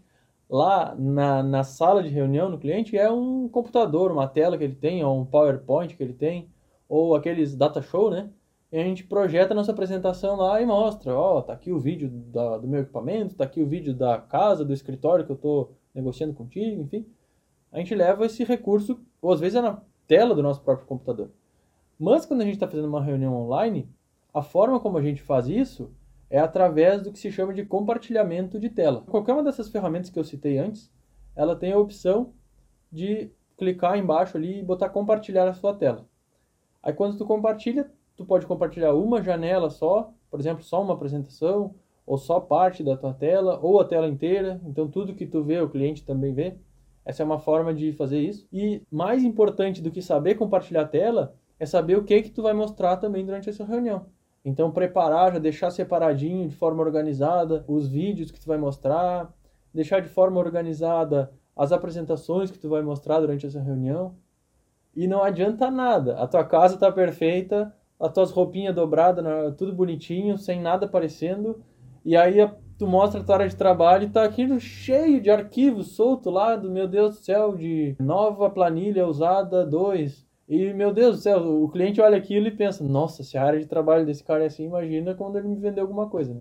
lá 0.50 0.94
na, 0.98 1.42
na 1.42 1.64
sala 1.64 2.02
de 2.02 2.10
reunião 2.10 2.50
no 2.50 2.58
cliente 2.58 2.98
é 2.98 3.10
um 3.10 3.48
computador, 3.48 4.12
uma 4.12 4.28
tela 4.28 4.58
que 4.58 4.64
ele 4.64 4.74
tem, 4.74 5.02
ou 5.02 5.18
um 5.18 5.24
PowerPoint 5.24 5.96
que 5.96 6.02
ele 6.02 6.12
tem, 6.12 6.50
ou 6.86 7.14
aqueles 7.14 7.56
data 7.56 7.80
show, 7.80 8.10
né? 8.10 8.28
E 8.70 8.78
a 8.78 8.84
gente 8.84 9.04
projeta 9.04 9.54
a 9.54 9.56
nossa 9.56 9.72
apresentação 9.72 10.36
lá 10.36 10.60
e 10.60 10.66
mostra, 10.66 11.14
ó, 11.14 11.38
oh, 11.38 11.42
tá 11.42 11.54
aqui 11.54 11.72
o 11.72 11.78
vídeo 11.78 12.10
da, 12.10 12.58
do 12.58 12.68
meu 12.68 12.82
equipamento, 12.82 13.34
tá 13.34 13.44
aqui 13.44 13.62
o 13.62 13.66
vídeo 13.66 13.94
da 13.94 14.18
casa, 14.18 14.64
do 14.64 14.74
escritório 14.74 15.24
que 15.24 15.32
eu 15.32 15.36
estou 15.36 15.72
negociando 15.94 16.34
contigo, 16.34 16.82
enfim. 16.82 17.06
A 17.72 17.78
gente 17.78 17.94
leva 17.94 18.26
esse 18.26 18.44
recurso, 18.44 19.00
ou 19.22 19.32
às 19.32 19.40
vezes 19.40 19.56
é 19.56 19.62
na 19.62 19.80
tela 20.06 20.34
do 20.34 20.42
nosso 20.42 20.60
próprio 20.60 20.86
computador. 20.86 21.30
Mas 21.98 22.26
quando 22.26 22.42
a 22.42 22.44
gente 22.44 22.54
está 22.54 22.68
fazendo 22.68 22.88
uma 22.88 23.02
reunião 23.02 23.34
online, 23.34 23.88
a 24.34 24.42
forma 24.42 24.78
como 24.78 24.98
a 24.98 25.02
gente 25.02 25.22
faz 25.22 25.48
isso 25.48 25.90
é 26.30 26.38
através 26.38 27.02
do 27.02 27.12
que 27.12 27.18
se 27.18 27.30
chama 27.32 27.52
de 27.52 27.64
compartilhamento 27.64 28.58
de 28.58 28.70
tela. 28.70 29.02
Qualquer 29.10 29.32
uma 29.32 29.42
dessas 29.42 29.68
ferramentas 29.68 30.08
que 30.08 30.18
eu 30.18 30.24
citei 30.24 30.58
antes, 30.58 30.90
ela 31.34 31.56
tem 31.56 31.72
a 31.72 31.78
opção 31.78 32.32
de 32.90 33.30
clicar 33.58 33.98
embaixo 33.98 34.36
ali 34.36 34.60
e 34.60 34.62
botar 34.62 34.88
compartilhar 34.88 35.48
a 35.48 35.52
sua 35.52 35.74
tela. 35.74 36.06
Aí 36.82 36.92
quando 36.92 37.18
tu 37.18 37.26
compartilha, 37.26 37.90
tu 38.16 38.24
pode 38.24 38.46
compartilhar 38.46 38.94
uma 38.94 39.22
janela 39.22 39.68
só, 39.68 40.14
por 40.30 40.38
exemplo, 40.38 40.62
só 40.62 40.80
uma 40.80 40.94
apresentação, 40.94 41.74
ou 42.06 42.16
só 42.16 42.40
parte 42.40 42.82
da 42.82 42.96
tua 42.96 43.12
tela, 43.12 43.58
ou 43.60 43.80
a 43.80 43.84
tela 43.84 44.08
inteira. 44.08 44.60
Então 44.64 44.88
tudo 44.88 45.14
que 45.14 45.26
tu 45.26 45.42
vê, 45.42 45.60
o 45.60 45.68
cliente 45.68 46.04
também 46.04 46.32
vê. 46.32 46.56
Essa 47.04 47.22
é 47.22 47.26
uma 47.26 47.38
forma 47.38 47.74
de 47.74 47.92
fazer 47.92 48.20
isso. 48.20 48.46
E 48.52 48.82
mais 48.90 49.24
importante 49.24 49.82
do 49.82 49.90
que 49.90 50.00
saber 50.00 50.36
compartilhar 50.36 50.82
a 50.82 50.88
tela 50.88 51.34
é 51.58 51.66
saber 51.66 51.98
o 51.98 52.04
que 52.04 52.22
que 52.22 52.30
tu 52.30 52.42
vai 52.42 52.52
mostrar 52.52 52.96
também 52.96 53.24
durante 53.24 53.48
essa 53.48 53.64
reunião. 53.64 54.06
Então, 54.44 54.70
preparar, 54.70 55.32
já 55.32 55.38
deixar 55.38 55.70
separadinho, 55.70 56.48
de 56.48 56.56
forma 56.56 56.82
organizada, 56.82 57.64
os 57.68 57.86
vídeos 57.86 58.30
que 58.30 58.40
tu 58.40 58.46
vai 58.46 58.56
mostrar, 58.56 59.32
deixar 59.72 60.00
de 60.00 60.08
forma 60.08 60.40
organizada 60.40 61.30
as 61.54 61.72
apresentações 61.72 62.50
que 62.50 62.58
tu 62.58 62.68
vai 62.68 62.82
mostrar 62.82 63.20
durante 63.20 63.46
essa 63.46 63.60
reunião. 63.60 64.16
E 64.96 65.06
não 65.06 65.22
adianta 65.22 65.70
nada. 65.70 66.16
A 66.16 66.26
tua 66.26 66.44
casa 66.44 66.74
está 66.74 66.90
perfeita, 66.90 67.74
as 67.98 68.12
tuas 68.12 68.30
roupinhas 68.30 68.74
dobradas, 68.74 69.24
tudo 69.56 69.74
bonitinho, 69.74 70.38
sem 70.38 70.60
nada 70.60 70.86
aparecendo. 70.86 71.62
E 72.02 72.16
aí 72.16 72.36
tu 72.78 72.86
mostra 72.86 73.20
a 73.20 73.24
tua 73.24 73.34
área 73.34 73.48
de 73.48 73.56
trabalho 73.56 74.04
e 74.04 74.10
tá 74.10 74.24
aquilo 74.24 74.58
cheio 74.58 75.20
de 75.20 75.30
arquivos 75.30 75.94
solto 75.94 76.30
lá 76.30 76.56
do 76.56 76.70
meu 76.70 76.88
Deus 76.88 77.16
do 77.16 77.22
céu, 77.22 77.54
de 77.54 77.94
nova 78.00 78.48
planilha 78.48 79.06
usada 79.06 79.66
2 79.66 80.29
e, 80.50 80.74
meu 80.74 80.92
Deus 80.92 81.16
do 81.16 81.22
céu, 81.22 81.62
o 81.62 81.68
cliente 81.68 82.00
olha 82.00 82.16
aquilo 82.18 82.48
e 82.48 82.50
pensa, 82.50 82.82
nossa, 82.82 83.22
se 83.22 83.38
a 83.38 83.44
área 83.44 83.60
de 83.60 83.66
trabalho 83.66 84.04
desse 84.04 84.24
cara 84.24 84.42
é 84.42 84.46
assim, 84.48 84.64
imagina 84.64 85.14
quando 85.14 85.38
ele 85.38 85.46
me 85.46 85.54
vender 85.54 85.80
alguma 85.80 86.08
coisa, 86.08 86.34
né? 86.34 86.40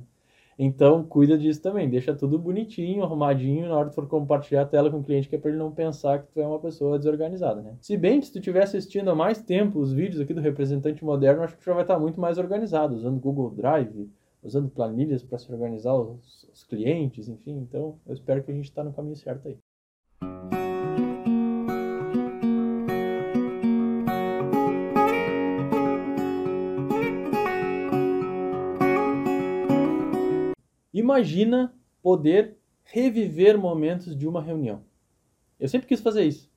Então, 0.57 1.03
cuida 1.03 1.37
disso 1.37 1.61
também, 1.61 1.87
deixa 1.87 2.13
tudo 2.15 2.39
bonitinho, 2.39 3.03
arrumadinho, 3.03 3.69
na 3.69 3.77
hora 3.77 3.89
que 3.89 3.95
for 3.95 4.07
compartilhar 4.07 4.63
a 4.63 4.65
tela 4.65 4.89
com 4.89 4.97
o 4.97 5.03
cliente, 5.03 5.29
que 5.29 5.35
é 5.35 5.39
para 5.39 5.51
ele 5.51 5.59
não 5.59 5.71
pensar 5.71 6.23
que 6.23 6.31
tu 6.33 6.41
é 6.41 6.47
uma 6.47 6.59
pessoa 6.59 6.97
desorganizada, 6.97 7.61
né? 7.61 7.77
Se 7.79 7.95
bem 7.95 8.19
que 8.19 8.25
se 8.25 8.33
tu 8.33 8.39
estiver 8.39 8.63
assistindo 8.63 9.11
há 9.11 9.15
mais 9.15 9.41
tempo 9.43 9.79
os 9.79 9.93
vídeos 9.93 10.19
aqui 10.19 10.33
do 10.33 10.41
representante 10.41 11.05
moderno, 11.05 11.43
acho 11.43 11.53
que 11.53 11.61
tu 11.61 11.65
já 11.65 11.73
vai 11.73 11.83
estar 11.83 11.99
muito 11.99 12.19
mais 12.19 12.39
organizado, 12.39 12.95
usando 12.95 13.19
Google 13.19 13.51
Drive, 13.51 14.09
usando 14.43 14.69
planilhas 14.69 15.23
para 15.23 15.37
se 15.37 15.51
organizar 15.51 15.93
os, 15.93 16.49
os 16.51 16.63
clientes, 16.63 17.29
enfim. 17.29 17.57
Então, 17.57 17.99
eu 18.07 18.13
espero 18.13 18.43
que 18.43 18.51
a 18.51 18.55
gente 18.55 18.65
está 18.65 18.83
no 18.83 18.91
caminho 18.91 19.15
certo 19.15 19.47
aí. 19.47 19.57
Imagina 31.09 31.73
poder 32.03 32.55
reviver 32.83 33.57
momentos 33.57 34.15
de 34.15 34.27
uma 34.27 34.43
reunião. 34.43 34.81
Eu 35.59 35.67
sempre 35.67 35.87
quis 35.87 36.01
fazer 36.01 36.23
isso. 36.23 36.47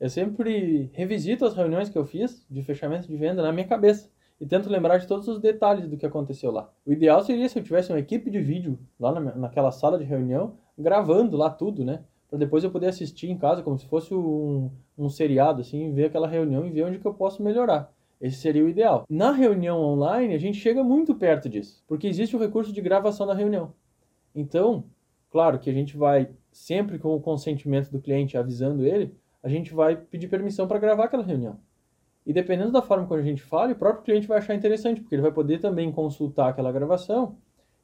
Eu 0.00 0.10
sempre 0.10 0.90
revisito 0.92 1.44
as 1.44 1.54
reuniões 1.54 1.88
que 1.88 1.96
eu 1.96 2.04
fiz 2.04 2.44
de 2.50 2.60
fechamento 2.64 3.06
de 3.06 3.16
venda 3.16 3.40
na 3.40 3.52
minha 3.52 3.68
cabeça 3.68 4.10
e 4.40 4.44
tento 4.44 4.68
lembrar 4.68 4.98
de 4.98 5.06
todos 5.06 5.28
os 5.28 5.38
detalhes 5.38 5.86
do 5.86 5.96
que 5.96 6.04
aconteceu 6.04 6.50
lá. 6.50 6.72
O 6.84 6.92
ideal 6.92 7.22
seria 7.22 7.48
se 7.48 7.56
eu 7.56 7.62
tivesse 7.62 7.92
uma 7.92 8.00
equipe 8.00 8.28
de 8.32 8.40
vídeo 8.40 8.80
lá 8.98 9.12
na, 9.12 9.20
naquela 9.36 9.70
sala 9.70 9.96
de 9.96 10.02
reunião, 10.02 10.56
gravando 10.76 11.36
lá 11.36 11.48
tudo, 11.48 11.84
né? 11.84 12.02
Para 12.28 12.40
depois 12.40 12.64
eu 12.64 12.70
poder 12.72 12.88
assistir 12.88 13.30
em 13.30 13.38
casa 13.38 13.62
como 13.62 13.78
se 13.78 13.86
fosse 13.86 14.12
um, 14.12 14.72
um 14.98 15.08
seriado, 15.08 15.60
assim, 15.60 15.94
ver 15.94 16.06
aquela 16.06 16.26
reunião 16.26 16.66
e 16.66 16.70
ver 16.70 16.82
onde 16.82 16.98
que 16.98 17.06
eu 17.06 17.14
posso 17.14 17.44
melhorar. 17.44 17.94
Esse 18.20 18.38
seria 18.38 18.64
o 18.64 18.68
ideal. 18.68 19.04
Na 19.08 19.30
reunião 19.30 19.80
online, 19.80 20.34
a 20.34 20.38
gente 20.38 20.58
chega 20.58 20.82
muito 20.82 21.14
perto 21.14 21.48
disso, 21.48 21.84
porque 21.86 22.08
existe 22.08 22.34
o 22.34 22.40
recurso 22.40 22.72
de 22.72 22.80
gravação 22.80 23.24
da 23.24 23.34
reunião. 23.34 23.72
Então, 24.34 24.84
claro 25.30 25.58
que 25.58 25.68
a 25.68 25.72
gente 25.72 25.96
vai, 25.96 26.30
sempre 26.52 26.98
com 26.98 27.14
o 27.14 27.20
consentimento 27.20 27.90
do 27.90 28.00
cliente, 28.00 28.36
avisando 28.36 28.86
ele, 28.86 29.14
a 29.42 29.48
gente 29.48 29.72
vai 29.72 29.96
pedir 29.96 30.28
permissão 30.28 30.66
para 30.66 30.78
gravar 30.78 31.04
aquela 31.04 31.22
reunião. 31.22 31.58
E 32.26 32.32
dependendo 32.32 32.70
da 32.70 32.82
forma 32.82 33.06
como 33.06 33.18
a 33.18 33.24
gente 33.24 33.42
fala, 33.42 33.72
o 33.72 33.76
próprio 33.76 34.04
cliente 34.04 34.26
vai 34.26 34.38
achar 34.38 34.54
interessante, 34.54 35.00
porque 35.00 35.14
ele 35.14 35.22
vai 35.22 35.32
poder 35.32 35.58
também 35.58 35.90
consultar 35.90 36.50
aquela 36.50 36.70
gravação 36.70 37.36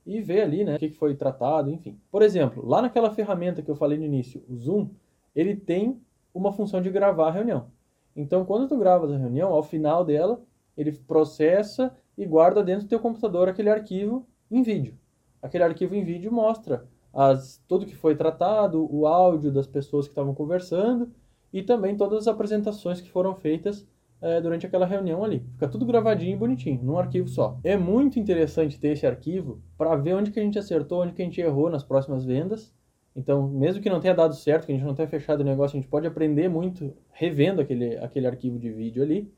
e 0.05 0.21
ver 0.21 0.43
ali 0.43 0.63
né, 0.63 0.77
o 0.77 0.79
que 0.79 0.91
foi 0.91 1.15
tratado, 1.15 1.71
enfim. 1.71 1.99
Por 2.11 2.23
exemplo, 2.23 2.65
lá 2.65 2.83
naquela 2.83 3.11
ferramenta 3.11 3.63
que 3.63 3.71
eu 3.71 3.75
falei 3.75 3.99
no 3.99 4.05
início, 4.05 4.45
o 4.49 4.55
Zoom, 4.57 4.91
ele 5.35 5.57
tem 5.57 6.01
uma 6.33 6.53
função 6.53 6.81
de 6.81 6.91
gravar 6.91 7.29
a 7.29 7.33
reunião. 7.33 7.69
Então, 8.15 8.45
quando 8.45 8.69
tu 8.69 8.79
gravas 8.79 9.11
a 9.11 9.17
reunião, 9.17 9.53
ao 9.53 9.63
final 9.63 10.05
dela, 10.05 10.41
ele 10.77 10.93
processa 10.93 11.97
e 12.17 12.25
guarda 12.25 12.63
dentro 12.63 12.85
do 12.85 12.89
teu 12.89 13.01
computador 13.01 13.49
aquele 13.49 13.71
arquivo 13.71 14.27
em 14.51 14.63
vídeo 14.63 14.97
aquele 15.41 15.65
arquivo 15.65 15.95
em 15.95 16.05
vídeo 16.05 16.33
mostra 16.33 16.87
as, 17.13 17.63
tudo 17.67 17.87
que 17.87 17.97
foi 17.97 18.15
tratado, 18.15 18.87
o 18.95 19.07
áudio 19.07 19.51
das 19.51 19.67
pessoas 19.67 20.07
que 20.07 20.13
estavam 20.13 20.35
conversando 20.35 21.11
e 21.53 21.63
também 21.63 21.97
todas 21.97 22.21
as 22.21 22.29
apresentações 22.29 23.01
que 23.01 23.11
foram 23.11 23.35
feitas 23.35 23.87
é, 24.21 24.41
durante 24.41 24.67
aquela 24.67 24.87
reunião 24.87 25.25
ali. 25.25 25.45
Fica 25.53 25.69
tudo 25.69 25.87
gravadinho 25.87 26.35
e 26.35 26.37
bonitinho, 26.37 26.83
num 26.83 26.99
arquivo 26.99 27.29
só. 27.29 27.59
É 27.65 27.77
muito 27.77 28.19
interessante 28.19 28.79
ter 28.79 28.89
esse 28.89 29.07
arquivo 29.07 29.63
para 29.79 29.97
ver 29.97 30.15
onde 30.15 30.31
que 30.31 30.41
a 30.41 30.43
gente 30.43 30.59
acertou, 30.59 31.03
onde 31.03 31.13
que 31.13 31.23
a 31.23 31.25
gente 31.25 31.41
errou 31.41 31.71
nas 31.71 31.83
próximas 31.83 32.25
vendas. 32.25 32.75
Então, 33.15 33.49
mesmo 33.49 33.83
que 33.83 33.89
não 33.89 34.01
tenha 34.01 34.15
dado 34.15 34.35
certo, 34.35 34.67
que 34.67 34.73
a 34.73 34.75
gente 34.75 34.85
não 34.85 34.95
tenha 34.95 35.09
fechado 35.09 35.41
o 35.41 35.45
negócio, 35.45 35.77
a 35.77 35.81
gente 35.81 35.89
pode 35.89 36.07
aprender 36.07 36.51
muito 36.51 36.93
revendo 37.13 37.63
aquele, 37.63 37.97
aquele 37.97 38.27
arquivo 38.27 38.59
de 38.59 38.71
vídeo 38.71 39.03
ali. 39.03 39.33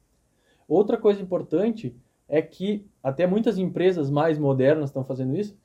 Outra 0.67 0.97
coisa 0.97 1.23
importante 1.23 1.95
é 2.28 2.43
que 2.43 2.85
até 3.02 3.26
muitas 3.26 3.57
empresas 3.57 4.11
mais 4.11 4.37
modernas 4.37 4.90
estão 4.90 5.05
fazendo 5.05 5.37
isso, 5.37 5.57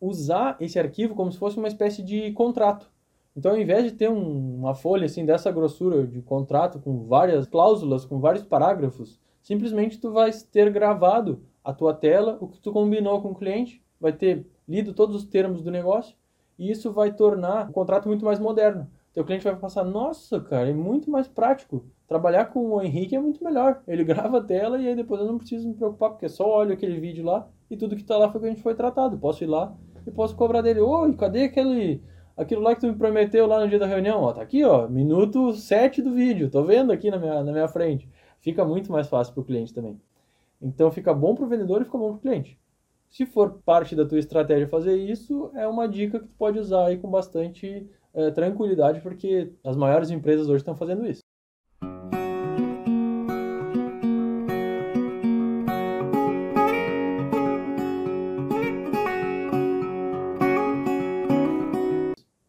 usar 0.00 0.56
esse 0.60 0.78
arquivo 0.78 1.14
como 1.14 1.32
se 1.32 1.38
fosse 1.38 1.56
uma 1.58 1.68
espécie 1.68 2.02
de 2.02 2.32
contrato. 2.32 2.90
Então, 3.36 3.52
ao 3.52 3.58
invés 3.58 3.84
de 3.84 3.92
ter 3.92 4.08
um, 4.08 4.56
uma 4.56 4.74
folha 4.74 5.04
assim 5.04 5.26
dessa 5.26 5.50
grossura 5.52 6.06
de 6.06 6.22
contrato 6.22 6.78
com 6.78 7.04
várias 7.04 7.46
cláusulas, 7.46 8.04
com 8.04 8.18
vários 8.18 8.44
parágrafos, 8.44 9.20
simplesmente 9.42 10.00
tu 10.00 10.10
vai 10.10 10.30
ter 10.50 10.70
gravado 10.70 11.42
a 11.62 11.72
tua 11.72 11.92
tela, 11.92 12.38
o 12.40 12.48
que 12.48 12.60
tu 12.60 12.72
combinou 12.72 13.20
com 13.20 13.32
o 13.32 13.34
cliente, 13.34 13.82
vai 14.00 14.12
ter 14.12 14.46
lido 14.66 14.94
todos 14.94 15.16
os 15.16 15.24
termos 15.24 15.62
do 15.62 15.70
negócio 15.70 16.16
e 16.58 16.70
isso 16.70 16.92
vai 16.92 17.12
tornar 17.12 17.68
o 17.68 17.72
contrato 17.72 18.08
muito 18.08 18.24
mais 18.24 18.38
moderno. 18.38 18.90
Teu 19.12 19.24
cliente 19.24 19.44
vai 19.44 19.56
passar, 19.56 19.84
nossa, 19.84 20.40
cara, 20.40 20.68
é 20.68 20.72
muito 20.72 21.10
mais 21.10 21.28
prático. 21.28 21.84
Trabalhar 22.08 22.46
com 22.46 22.70
o 22.70 22.82
Henrique 22.82 23.16
é 23.16 23.20
muito 23.20 23.42
melhor. 23.42 23.82
Ele 23.86 24.02
grava 24.04 24.38
a 24.38 24.42
tela 24.42 24.78
e 24.78 24.88
aí 24.88 24.94
depois 24.94 25.20
eu 25.20 25.26
não 25.26 25.38
preciso 25.38 25.68
me 25.68 25.74
preocupar, 25.74 26.10
porque 26.10 26.28
só 26.28 26.48
olho 26.48 26.72
aquele 26.72 27.00
vídeo 27.00 27.24
lá 27.24 27.48
e 27.70 27.76
tudo 27.76 27.96
que 27.96 28.02
está 28.02 28.16
lá 28.16 28.30
foi 28.30 28.40
que 28.40 28.46
a 28.46 28.50
gente 28.50 28.62
foi 28.62 28.74
tratado. 28.74 29.18
Posso 29.18 29.42
ir 29.42 29.48
lá 29.48 29.74
e 30.06 30.10
posso 30.10 30.36
cobrar 30.36 30.62
dele. 30.62 30.80
Oi, 30.80 31.14
cadê 31.14 31.44
aquele 31.44 32.02
aquilo 32.36 32.60
lá 32.60 32.74
que 32.74 32.82
tu 32.82 32.86
me 32.86 32.94
prometeu 32.94 33.46
lá 33.46 33.60
no 33.60 33.68
dia 33.68 33.78
da 33.78 33.86
reunião? 33.86 34.20
Ó, 34.22 34.32
tá 34.32 34.42
aqui, 34.42 34.62
ó, 34.62 34.86
minuto 34.88 35.52
7 35.52 36.02
do 36.02 36.12
vídeo. 36.12 36.50
Tô 36.50 36.62
vendo 36.62 36.92
aqui 36.92 37.10
na 37.10 37.18
minha, 37.18 37.42
na 37.42 37.52
minha 37.52 37.68
frente. 37.68 38.08
Fica 38.40 38.64
muito 38.64 38.92
mais 38.92 39.08
fácil 39.08 39.34
para 39.34 39.40
o 39.40 39.44
cliente 39.44 39.74
também. 39.74 40.00
Então 40.60 40.90
fica 40.90 41.12
bom 41.12 41.34
para 41.34 41.44
o 41.44 41.48
vendedor 41.48 41.82
e 41.82 41.84
fica 41.84 41.98
bom 41.98 42.10
para 42.10 42.18
o 42.18 42.20
cliente. 42.20 42.58
Se 43.10 43.24
for 43.24 43.60
parte 43.64 43.96
da 43.96 44.04
tua 44.04 44.18
estratégia 44.18 44.68
fazer 44.68 44.96
isso, 44.96 45.50
é 45.54 45.66
uma 45.66 45.88
dica 45.88 46.20
que 46.20 46.26
tu 46.26 46.34
pode 46.36 46.58
usar 46.58 46.86
aí 46.86 46.98
com 46.98 47.10
bastante 47.10 47.88
é, 48.14 48.30
tranquilidade, 48.30 49.00
porque 49.00 49.52
as 49.64 49.76
maiores 49.76 50.10
empresas 50.10 50.48
hoje 50.48 50.58
estão 50.58 50.76
fazendo 50.76 51.06
isso. 51.06 51.25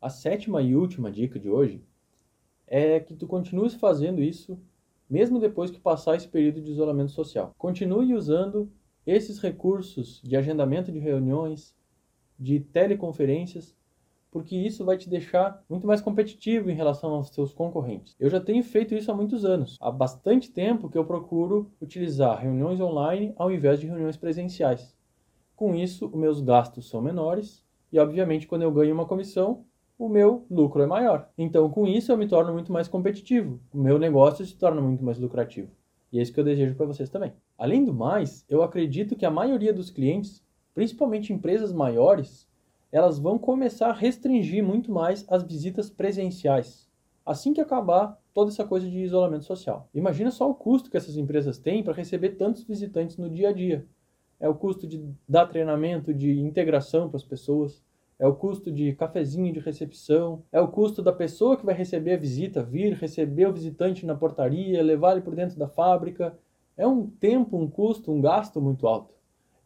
A 0.08 0.10
sétima 0.10 0.62
e 0.62 0.74
última 0.74 1.12
dica 1.12 1.38
de 1.38 1.50
hoje 1.50 1.84
é 2.66 2.98
que 2.98 3.14
tu 3.14 3.28
continues 3.28 3.74
fazendo 3.74 4.24
isso 4.24 4.58
mesmo 5.10 5.38
depois 5.38 5.70
que 5.70 5.82
passar 5.82 6.16
esse 6.16 6.30
período 6.30 6.62
de 6.62 6.72
isolamento 6.72 7.12
social. 7.12 7.54
Continue 7.58 8.14
usando 8.14 8.72
esses 9.06 9.38
recursos 9.38 10.22
de 10.24 10.38
agendamento 10.38 10.94
de 10.94 10.98
reuniões, 10.98 11.76
de 12.40 12.62
teleconferências, 12.62 13.76
porque 14.32 14.56
isso 14.56 14.86
vai 14.86 14.98
te 14.98 15.10
deixar 15.10 15.62
muito 15.70 15.86
mais 15.86 16.00
competitivo 16.00 16.72
em 16.72 16.76
relação 16.76 17.12
aos 17.12 17.28
seus 17.28 17.54
concorrentes. 17.54 18.16
Eu 18.18 18.30
já 18.30 18.40
tenho 18.40 18.64
feito 18.64 18.96
isso 18.96 19.12
há 19.12 19.14
muitos 19.14 19.44
anos. 19.44 19.76
Há 19.82 19.92
bastante 19.92 20.50
tempo 20.50 20.90
que 20.90 20.98
eu 20.98 21.04
procuro 21.04 21.70
utilizar 21.82 22.40
reuniões 22.40 22.80
online 22.80 23.34
ao 23.36 23.52
invés 23.52 23.78
de 23.78 23.88
reuniões 23.88 24.16
presenciais. 24.16 24.96
Com 25.54 25.76
isso, 25.76 26.06
os 26.06 26.16
meus 26.16 26.40
gastos 26.40 26.88
são 26.88 27.02
menores 27.02 27.62
e, 27.92 28.00
obviamente, 28.00 28.48
quando 28.48 28.62
eu 28.62 28.72
ganho 28.72 28.94
uma 28.94 29.06
comissão, 29.06 29.66
o 29.98 30.08
meu 30.08 30.46
lucro 30.50 30.82
é 30.82 30.86
maior. 30.86 31.30
Então, 31.38 31.70
com 31.70 31.88
isso, 31.88 32.12
eu 32.12 32.18
me 32.18 32.28
torno 32.28 32.54
muito 32.54 32.72
mais 32.72 32.88
competitivo. 32.88 33.60
O 33.74 33.80
meu 33.80 33.98
negócio 33.98 34.46
se 34.46 34.56
torna 34.56 34.80
muito 34.80 35.04
mais 35.04 35.18
lucrativo. 35.18 35.72
E 36.12 36.20
é 36.20 36.22
isso 36.22 36.32
que 36.32 36.40
eu 36.40 36.44
desejo 36.44 36.76
para 36.76 36.86
vocês 36.86 37.10
também. 37.10 37.34
Além 37.58 37.84
do 37.84 37.94
mais, 37.94 38.46
eu 38.48 38.62
acredito 38.62 39.16
que 39.16 39.26
a 39.26 39.32
maioria 39.32 39.74
dos 39.74 39.90
clientes, 39.90 40.44
principalmente 40.74 41.34
empresas 41.34 41.74
maiores, 41.74 42.48
elas 42.92 43.18
vão 43.20 43.38
começar 43.38 43.90
a 43.90 43.94
restringir 43.94 44.64
muito 44.64 44.92
mais 44.92 45.26
as 45.28 45.44
visitas 45.44 45.90
presenciais. 45.90 46.88
Assim 47.26 47.54
que 47.54 47.60
acabar 47.60 48.18
toda 48.34 48.52
essa 48.52 48.64
coisa 48.64 48.88
de 48.90 49.00
isolamento 49.00 49.44
social. 49.44 49.90
Imagina 49.94 50.32
só 50.32 50.50
o 50.50 50.56
custo 50.56 50.90
que 50.90 50.96
essas 50.96 51.18
empresas 51.18 51.58
têm 51.58 51.84
para 51.84 51.94
receber 51.94 52.36
tantos 52.36 52.64
visitantes 52.64 53.18
no 53.18 53.30
dia 53.30 53.50
a 53.50 53.54
dia. 53.54 53.86
É 54.40 54.48
o 54.48 54.56
custo 54.56 54.88
de 54.88 55.04
dar 55.28 55.48
treinamento, 55.48 56.14
de 56.14 56.40
integração 56.40 57.10
para 57.10 57.18
as 57.18 57.24
pessoas 57.24 57.84
é 58.20 58.28
o 58.28 58.34
custo 58.34 58.72
de 58.72 58.94
cafezinho 58.94 59.54
de 59.54 59.60
recepção, 59.60 60.44
é 60.52 60.60
o 60.60 60.68
custo 60.68 61.02
da 61.02 61.14
pessoa 61.14 61.56
que 61.56 61.66
vai 61.66 61.76
receber 61.76 62.14
a 62.14 62.18
visita 62.18 62.64
vir, 62.64 62.94
receber 62.94 63.48
o 63.48 63.54
visitante 63.54 64.06
na 64.06 64.16
portaria, 64.16 64.82
levar 64.82 65.12
ele 65.12 65.22
por 65.22 65.36
dentro 65.36 65.58
da 65.58 65.68
fábrica. 65.68 66.38
É 66.76 66.88
um 66.88 67.08
tempo, 67.08 67.58
um 67.58 67.70
custo, 67.70 68.12
um 68.12 68.22
gasto 68.22 68.60
muito 68.60 68.88
alto. 68.88 69.14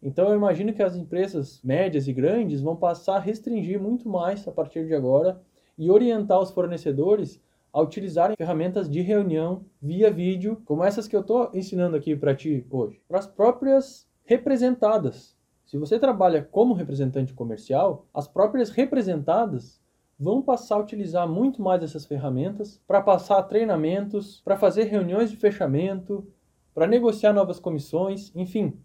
Então 0.04 0.30
eu 0.30 0.36
imagino 0.36 0.74
que 0.74 0.82
as 0.82 0.96
empresas 0.96 1.62
médias 1.64 2.08
e 2.08 2.14
grandes 2.14 2.62
vão 2.62 2.76
passar 2.76 3.18
a 3.18 3.20
restringir 3.20 3.80
muito 3.80 4.10
mais 4.10 4.48
a 4.48 4.52
partir 4.52 4.86
de 4.86 4.96
agora 4.96 5.40
e 5.78 5.90
orientar 5.90 6.40
os 6.40 6.52
fornecedores 6.52 7.42
a 7.72 7.82
utilizarem 7.82 8.36
ferramentas 8.36 8.90
de 8.90 9.02
reunião 9.02 9.64
via 9.82 10.12
vídeo, 10.12 10.62
como 10.66 10.84
essas 10.84 11.08
que 11.08 11.16
eu 11.16 11.22
estou 11.22 11.50
ensinando 11.54 11.96
aqui 11.96 12.16
para 12.16 12.36
ti 12.36 12.66
hoje, 12.70 13.02
para 13.08 13.20
as 13.20 13.28
próprias 13.28 14.08
representadas. 14.26 15.38
Se 15.72 15.78
você 15.78 15.98
trabalha 15.98 16.44
como 16.44 16.74
representante 16.74 17.34
comercial, 17.34 18.06
as 18.14 18.28
próprias 18.28 18.72
representadas 18.72 19.82
vão 20.20 20.42
passar 20.42 20.76
a 20.76 20.80
utilizar 20.80 21.26
muito 21.26 21.62
mais 21.62 21.82
essas 21.82 22.06
ferramentas 22.06 22.82
para 22.86 23.00
passar 23.00 23.42
treinamentos, 23.44 24.42
para 24.42 24.58
fazer 24.58 24.84
reuniões 24.84 25.32
de 25.32 25.38
fechamento, 25.38 26.28
para 26.74 26.86
negociar 26.86 27.32
novas 27.32 27.58
comissões, 27.58 28.36
enfim, 28.36 28.78